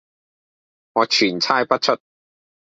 [0.93, 1.99] 我全猜不出。